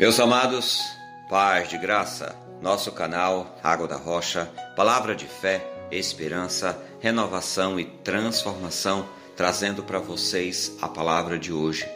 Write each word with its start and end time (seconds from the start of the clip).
Meus 0.00 0.18
amados, 0.18 0.82
paz 1.28 1.68
de 1.68 1.76
graça, 1.76 2.34
nosso 2.62 2.90
canal 2.90 3.58
Água 3.62 3.86
da 3.86 3.96
Rocha, 3.96 4.50
palavra 4.74 5.14
de 5.14 5.26
fé, 5.26 5.62
esperança, 5.92 6.82
renovação 7.00 7.78
e 7.78 7.84
transformação, 7.84 9.06
trazendo 9.36 9.82
para 9.82 9.98
vocês 9.98 10.76
a 10.80 10.88
palavra 10.88 11.38
de 11.38 11.52
hoje. 11.52 11.86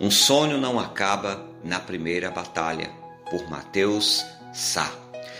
Um 0.00 0.10
sonho 0.10 0.58
não 0.58 0.78
acaba 0.78 1.46
na 1.62 1.80
primeira 1.80 2.30
batalha, 2.30 2.90
por 3.30 3.48
Mateus 3.48 4.26
Sá. 4.52 4.92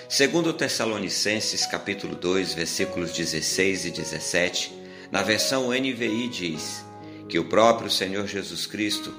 Segundo 0.09 0.52
Tessalonicenses 0.52 1.66
capítulo 1.66 2.14
2, 2.14 2.54
versículos 2.54 3.12
16 3.12 3.86
e 3.86 3.91
17, 3.91 4.73
na 5.11 5.23
versão 5.23 5.70
NVI 5.70 6.29
diz 6.29 6.84
que 7.29 7.38
o 7.38 7.45
próprio 7.45 7.91
Senhor 7.91 8.27
Jesus 8.27 8.66
Cristo 8.66 9.12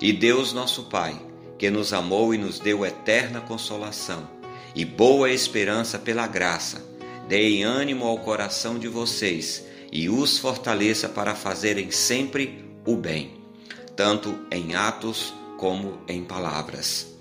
e 0.00 0.12
Deus 0.12 0.52
nosso 0.52 0.84
Pai 0.84 1.31
que 1.62 1.70
nos 1.70 1.92
amou 1.92 2.34
e 2.34 2.38
nos 2.38 2.58
deu 2.58 2.84
eterna 2.84 3.40
consolação 3.40 4.28
e 4.74 4.84
boa 4.84 5.30
esperança 5.30 5.96
pela 5.96 6.26
graça, 6.26 6.84
deem 7.28 7.62
ânimo 7.62 8.04
ao 8.04 8.18
coração 8.18 8.80
de 8.80 8.88
vocês 8.88 9.64
e 9.92 10.08
os 10.08 10.38
fortaleça 10.38 11.08
para 11.08 11.36
fazerem 11.36 11.92
sempre 11.92 12.64
o 12.84 12.96
bem, 12.96 13.34
tanto 13.94 14.36
em 14.50 14.74
atos 14.74 15.32
como 15.56 16.00
em 16.08 16.24
palavras. 16.24 17.14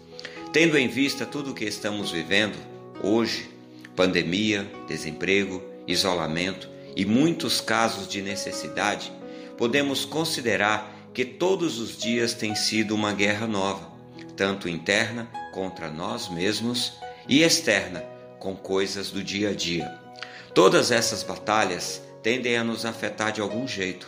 Tendo 0.52 0.76
em 0.76 0.88
vista 0.88 1.24
tudo 1.24 1.52
o 1.52 1.54
que 1.54 1.66
estamos 1.66 2.10
vivendo 2.10 2.58
hoje, 3.04 3.48
pandemia, 3.96 4.68
desemprego, 4.88 5.62
isolamento 5.86 6.68
e 6.96 7.06
muitos 7.06 7.62
casos 7.62 8.08
de 8.08 8.24
necessidade, 8.24 9.14
podemos 9.56 10.04
considerar 10.04 11.12
que 11.14 11.26
todos 11.26 11.78
os 11.78 11.96
dias 11.96 12.34
tem 12.34 12.56
sido 12.56 12.96
uma 12.96 13.14
guerra 13.14 13.46
nova 13.46 13.91
tanto 14.42 14.68
interna 14.68 15.30
contra 15.54 15.88
nós 15.92 16.28
mesmos 16.28 16.94
e 17.28 17.44
externa 17.44 18.04
com 18.40 18.56
coisas 18.56 19.12
do 19.12 19.24
dia 19.24 19.50
a 19.50 19.54
dia. 19.54 19.88
Todas 20.56 20.90
essas 20.90 21.22
batalhas 21.22 22.02
tendem 22.24 22.58
a 22.58 22.64
nos 22.64 22.84
afetar 22.84 23.32
de 23.32 23.40
algum 23.40 23.68
jeito. 23.68 24.08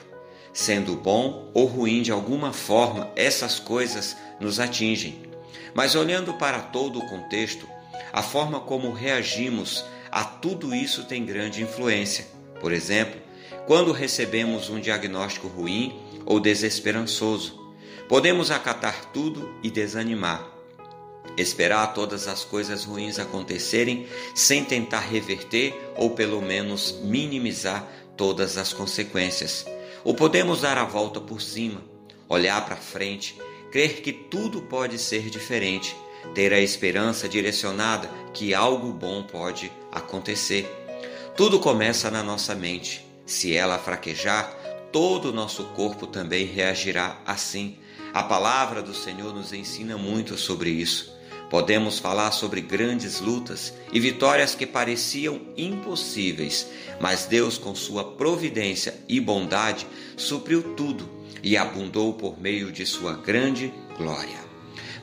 Sendo 0.52 0.96
bom 0.96 1.52
ou 1.54 1.68
ruim 1.68 2.02
de 2.02 2.12
alguma 2.12 2.52
forma, 2.52 3.12
essas 3.16 3.60
coisas 3.60 4.18
nos 4.40 4.60
atingem. 4.60 5.22
Mas 5.72 5.94
olhando 5.94 6.34
para 6.34 6.62
todo 6.62 6.98
o 6.98 7.08
contexto, 7.08 7.70
a 8.12 8.24
forma 8.24 8.60
como 8.60 8.92
reagimos 8.92 9.86
a 10.12 10.24
tudo 10.24 10.74
isso 10.74 11.04
tem 11.04 11.24
grande 11.24 11.62
influência. 11.62 12.26
Por 12.60 12.72
exemplo, 12.72 13.22
quando 13.68 13.92
recebemos 13.92 14.68
um 14.68 14.80
diagnóstico 14.80 15.48
ruim 15.48 15.96
ou 16.26 16.40
desesperançoso, 16.40 17.63
Podemos 18.14 18.52
acatar 18.52 19.06
tudo 19.06 19.56
e 19.64 19.72
desanimar, 19.72 20.48
esperar 21.36 21.96
todas 21.96 22.28
as 22.28 22.46
coisas 22.46 22.84
ruins 22.84 23.18
acontecerem 23.18 24.08
sem 24.36 24.64
tentar 24.64 25.00
reverter 25.00 25.74
ou 25.98 26.12
pelo 26.12 26.40
menos 26.40 27.00
minimizar 27.04 27.84
todas 28.16 28.56
as 28.56 28.72
consequências. 28.72 29.66
Ou 30.04 30.14
podemos 30.14 30.62
dar 30.62 30.78
a 30.78 30.84
volta 30.84 31.20
por 31.20 31.42
cima, 31.42 31.82
olhar 32.30 32.64
para 32.64 32.76
frente, 32.76 33.36
crer 33.72 34.04
que 34.04 34.14
tudo 34.14 34.62
pode 34.62 35.00
ser 35.00 35.32
diferente, 35.32 35.96
ter 36.36 36.54
a 36.54 36.60
esperança 36.62 37.28
direcionada 37.28 38.08
que 38.32 38.54
algo 38.54 38.92
bom 38.92 39.24
pode 39.24 39.72
acontecer. 39.92 40.72
Tudo 41.36 41.60
começa 41.60 42.12
na 42.12 42.22
nossa 42.22 42.54
mente. 42.54 43.04
Se 43.26 43.56
ela 43.56 43.80
fraquejar, 43.80 44.56
todo 44.92 45.30
o 45.30 45.34
nosso 45.34 45.64
corpo 45.70 46.06
também 46.06 46.46
reagirá 46.46 47.18
assim. 47.26 47.80
A 48.14 48.22
palavra 48.22 48.84
do 48.84 48.94
Senhor 48.94 49.34
nos 49.34 49.52
ensina 49.52 49.98
muito 49.98 50.38
sobre 50.38 50.70
isso. 50.70 51.12
Podemos 51.50 51.98
falar 51.98 52.32
sobre 52.32 52.62
grandes 52.62 53.20
lutas 53.20 53.74
e 53.92 54.00
vitórias 54.00 54.54
que 54.54 54.68
pareciam 54.68 55.42
impossíveis, 55.58 56.68
mas 57.00 57.26
Deus, 57.26 57.58
com 57.58 57.74
sua 57.74 58.04
providência 58.04 58.94
e 59.10 59.20
bondade, 59.20 59.88
supriu 60.16 60.76
tudo 60.76 61.10
e 61.42 61.58
abundou 61.58 62.14
por 62.14 62.40
meio 62.40 62.72
de 62.72 62.86
sua 62.86 63.14
grande 63.14 63.74
glória. 63.98 64.38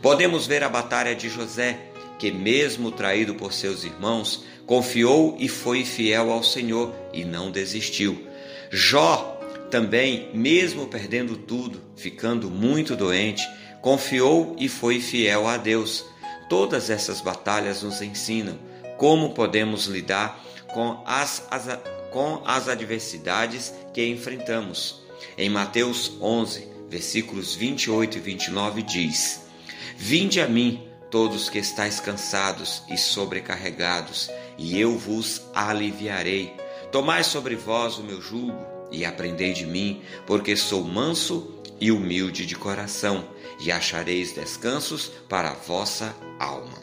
Podemos 0.01 0.47
ver 0.47 0.63
a 0.63 0.69
batalha 0.69 1.15
de 1.15 1.29
José, 1.29 1.79
que, 2.17 2.31
mesmo 2.31 2.93
traído 2.93 3.35
por 3.35 3.53
seus 3.53 3.83
irmãos, 3.83 4.45
confiou 4.67 5.37
e 5.39 5.49
foi 5.49 5.85
fiel 5.85 6.31
ao 6.31 6.45
Senhor 6.45 6.95
e 7.13 7.25
não 7.25 7.51
desistiu. 7.51 8.25
Jó 8.71 9.30
também, 9.71 10.31
mesmo 10.35 10.87
perdendo 10.87 11.37
tudo, 11.37 11.81
ficando 11.97 12.51
muito 12.51 12.97
doente, 12.97 13.49
confiou 13.81 14.57
e 14.59 14.69
foi 14.69 15.01
fiel 15.01 15.47
a 15.47 15.57
Deus. 15.57 16.05
Todas 16.49 16.91
essas 16.91 17.21
batalhas 17.21 17.83
nos 17.83 18.03
ensinam 18.03 18.59
como 18.99 19.33
podemos 19.33 19.87
lidar 19.87 20.39
com 20.75 21.03
as, 21.07 21.47
as, 21.51 21.67
com 22.11 22.43
as 22.45 22.69
adversidades 22.69 23.73
que 23.95 24.07
enfrentamos. 24.07 25.01
Em 25.39 25.49
Mateus 25.49 26.13
11, 26.21 26.69
versículos 26.89 27.55
28 27.55 28.19
e 28.19 28.21
29 28.21 28.83
diz: 28.83 29.43
Vinde 29.97 30.41
a 30.41 30.49
mim, 30.49 30.87
todos 31.11 31.49
que 31.49 31.59
estáis 31.59 32.01
cansados 32.01 32.83
e 32.89 32.99
sobrecarregados, 32.99 34.31
e 34.59 34.79
eu 34.79 34.99
vos 34.99 35.43
aliviarei. 35.55 36.55
Tomai 36.91 37.23
sobre 37.23 37.55
vós 37.55 37.99
o 37.99 38.03
meu 38.03 38.21
jugo 38.21 38.70
e 38.91 39.05
aprendei 39.05 39.53
de 39.53 39.67
mim, 39.67 40.03
porque 40.27 40.57
sou 40.57 40.83
manso 40.85 41.55
e 41.81 41.91
humilde 41.91 42.45
de 42.45 42.55
coração, 42.55 43.25
e 43.61 43.71
achareis 43.71 44.33
descansos 44.33 45.13
para 45.29 45.51
a 45.51 45.55
vossa 45.55 46.15
alma. 46.39 46.79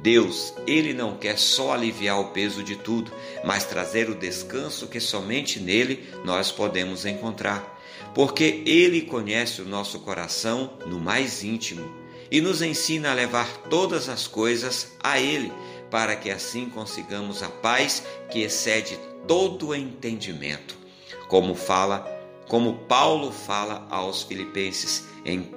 Deus, 0.00 0.52
Ele 0.66 0.92
não 0.92 1.16
quer 1.16 1.38
só 1.38 1.72
aliviar 1.72 2.20
o 2.20 2.26
peso 2.26 2.62
de 2.62 2.76
tudo, 2.76 3.10
mas 3.42 3.64
trazer 3.64 4.10
o 4.10 4.14
descanso 4.14 4.86
que 4.86 5.00
somente 5.00 5.58
nele 5.58 6.06
nós 6.24 6.52
podemos 6.52 7.06
encontrar, 7.06 7.80
porque 8.14 8.62
Ele 8.66 9.02
conhece 9.02 9.62
o 9.62 9.66
nosso 9.66 10.00
coração 10.00 10.74
no 10.86 10.98
mais 10.98 11.42
íntimo 11.42 11.90
e 12.30 12.40
nos 12.40 12.60
ensina 12.60 13.10
a 13.10 13.14
levar 13.14 13.48
todas 13.70 14.08
as 14.10 14.26
coisas 14.26 14.92
a 15.02 15.18
Ele, 15.18 15.50
para 15.90 16.16
que 16.16 16.30
assim 16.30 16.68
consigamos 16.68 17.42
a 17.42 17.48
paz 17.48 18.02
que 18.30 18.42
excede 18.42 18.98
todo 19.26 19.74
entendimento 19.74 20.83
como 21.28 21.54
fala, 21.54 22.06
como 22.48 22.74
Paulo 22.86 23.32
fala 23.32 23.86
aos 23.90 24.22
filipenses 24.22 25.04
em 25.24 25.50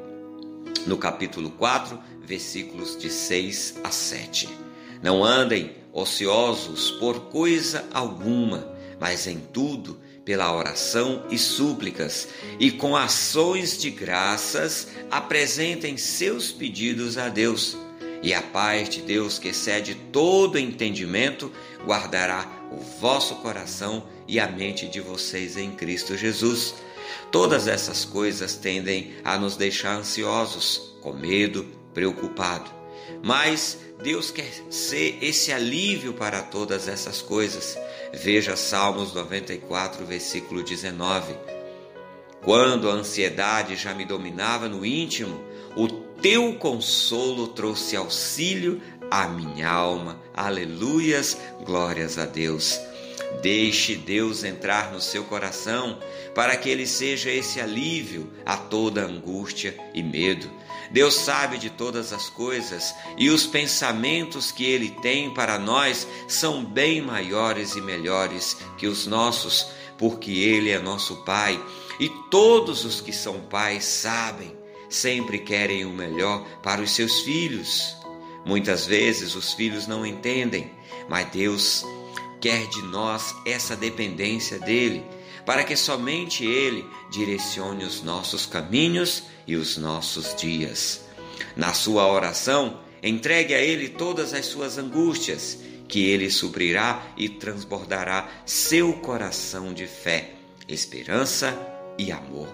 no 0.85 0.97
capítulo 0.97 1.49
4, 1.51 1.99
versículos 2.21 2.97
de 2.97 3.09
6 3.09 3.79
a 3.83 3.91
7. 3.91 4.49
Não 5.01 5.23
andem 5.23 5.75
ociosos 5.91 6.91
por 6.91 7.21
coisa 7.29 7.85
alguma, 7.93 8.73
mas 8.99 9.27
em 9.27 9.39
tudo 9.39 9.99
pela 10.23 10.53
oração 10.53 11.23
e 11.29 11.37
súplicas, 11.37 12.27
e 12.59 12.69
com 12.69 12.95
ações 12.95 13.77
de 13.79 13.89
graças 13.89 14.89
apresentem 15.09 15.95
seus 15.95 16.51
pedidos 16.51 17.17
a 17.17 17.29
Deus. 17.29 17.77
E 18.21 18.33
a 18.33 18.41
paz 18.41 18.89
de 18.89 19.01
Deus, 19.01 19.39
que 19.39 19.49
excede 19.49 19.95
todo 20.11 20.57
entendimento, 20.57 21.51
guardará 21.85 22.45
o 22.71 22.77
vosso 22.77 23.35
coração 23.35 24.03
e 24.27 24.39
a 24.39 24.47
mente 24.47 24.87
de 24.87 24.99
vocês 24.99 25.57
em 25.57 25.71
Cristo 25.71 26.17
Jesus. 26.17 26.75
Todas 27.31 27.67
essas 27.67 28.05
coisas 28.05 28.55
tendem 28.55 29.15
a 29.23 29.37
nos 29.37 29.55
deixar 29.55 29.97
ansiosos, 29.97 30.97
com 31.01 31.13
medo, 31.13 31.65
preocupado. 31.93 32.69
Mas 33.23 33.77
Deus 34.01 34.31
quer 34.31 34.51
ser 34.69 35.17
esse 35.21 35.51
alívio 35.51 36.13
para 36.13 36.41
todas 36.41 36.87
essas 36.87 37.21
coisas. 37.21 37.77
Veja 38.13 38.55
Salmos 38.55 39.13
94, 39.13 40.05
versículo 40.05 40.63
19. 40.63 41.35
Quando 42.43 42.89
a 42.89 42.93
ansiedade 42.93 43.75
já 43.75 43.93
me 43.93 44.05
dominava 44.05 44.69
no 44.69 44.85
íntimo, 44.85 45.41
o 45.75 45.87
teu 46.21 46.53
consolo 46.55 47.47
trouxe 47.47 47.95
auxílio 47.95 48.81
à 49.09 49.27
minha 49.27 49.69
alma. 49.69 50.19
Aleluias, 50.33 51.37
glórias 51.65 52.17
a 52.17 52.25
Deus. 52.25 52.79
Deixe 53.41 53.95
Deus 53.95 54.43
entrar 54.43 54.91
no 54.91 55.01
seu 55.01 55.23
coração 55.23 55.99
para 56.33 56.55
que 56.55 56.69
ele 56.69 56.87
seja 56.87 57.29
esse 57.29 57.59
alívio 57.59 58.31
a 58.45 58.57
toda 58.57 59.05
angústia 59.05 59.75
e 59.93 60.01
medo. 60.01 60.49
Deus 60.91 61.15
sabe 61.15 61.57
de 61.57 61.69
todas 61.69 62.13
as 62.13 62.29
coisas 62.29 62.95
e 63.17 63.29
os 63.29 63.45
pensamentos 63.45 64.51
que 64.51 64.65
ele 64.65 64.91
tem 65.01 65.33
para 65.33 65.59
nós 65.59 66.07
são 66.27 66.63
bem 66.63 67.01
maiores 67.01 67.75
e 67.75 67.81
melhores 67.81 68.57
que 68.77 68.87
os 68.87 69.05
nossos, 69.05 69.67
porque 69.97 70.31
ele 70.31 70.69
é 70.69 70.79
nosso 70.79 71.17
Pai. 71.23 71.61
E 71.99 72.09
todos 72.29 72.85
os 72.85 73.01
que 73.01 73.11
são 73.11 73.41
pais 73.41 73.83
sabem, 73.83 74.55
sempre 74.89 75.39
querem 75.39 75.83
o 75.83 75.89
melhor 75.89 76.45
para 76.61 76.81
os 76.81 76.91
seus 76.91 77.21
filhos. 77.21 77.96
Muitas 78.47 78.85
vezes 78.85 79.35
os 79.35 79.53
filhos 79.53 79.87
não 79.87 80.05
entendem, 80.05 80.71
mas 81.09 81.29
Deus 81.31 81.83
quer 82.39 82.65
de 82.67 82.81
nós 82.81 83.35
essa 83.45 83.75
dependência 83.75 84.57
dele, 84.57 85.03
para 85.45 85.65
que 85.65 85.75
somente 85.75 86.45
ele 86.45 86.85
direcione 87.11 87.83
os 87.83 88.01
nossos 88.01 88.45
caminhos 88.45 89.23
e 89.45 89.57
os 89.57 89.75
nossos 89.77 90.33
dias. 90.33 91.01
Na 91.57 91.73
sua 91.73 92.07
oração, 92.07 92.79
entregue 93.03 93.53
a 93.53 93.59
Ele 93.59 93.89
todas 93.89 94.33
as 94.33 94.45
suas 94.45 94.77
angústias, 94.77 95.59
que 95.87 96.05
Ele 96.05 96.29
suprirá 96.29 97.05
e 97.17 97.27
transbordará 97.27 98.29
seu 98.45 98.93
coração 98.93 99.73
de 99.73 99.87
fé, 99.87 100.35
esperança 100.67 101.57
e 101.97 102.11
amor. 102.13 102.47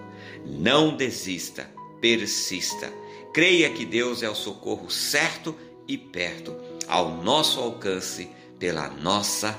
Não 0.44 0.96
desista, 0.96 1.70
persista. 2.00 2.92
Creia 3.32 3.70
que 3.70 3.84
Deus 3.84 4.22
é 4.22 4.30
o 4.30 4.34
socorro 4.34 4.90
certo 4.90 5.56
e 5.86 5.96
perto, 5.96 6.54
ao 6.88 7.10
nosso 7.10 7.60
alcance, 7.60 8.30
pela 8.58 8.88
nossa 8.88 9.58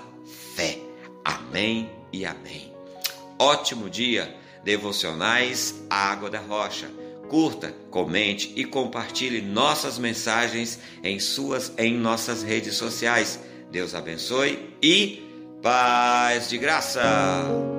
fé. 0.55 0.79
Amém 1.23 1.89
e 2.11 2.25
amém. 2.25 2.73
Ótimo 3.37 3.89
dia, 3.89 4.35
devocionais 4.63 5.75
Água 5.89 6.29
da 6.29 6.39
Rocha. 6.39 6.89
Curta, 7.29 7.73
comente 7.89 8.53
e 8.55 8.63
compartilhe 8.63 9.41
nossas 9.41 9.97
mensagens 9.97 10.79
em 11.03 11.19
suas 11.19 11.73
em 11.77 11.95
nossas 11.95 12.43
redes 12.43 12.75
sociais. 12.75 13.39
Deus 13.71 13.95
abençoe 13.95 14.69
e 14.81 15.23
paz 15.61 16.47
de 16.49 16.57
graça. 16.57 17.74